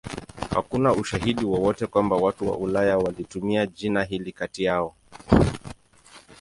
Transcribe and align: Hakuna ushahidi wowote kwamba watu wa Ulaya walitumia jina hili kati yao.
Hakuna 0.49 0.93
ushahidi 0.93 1.45
wowote 1.45 1.87
kwamba 1.87 2.15
watu 2.15 2.47
wa 2.49 2.57
Ulaya 2.57 2.97
walitumia 2.97 3.67
jina 3.67 4.03
hili 4.03 4.31
kati 4.31 4.63
yao. 4.63 4.95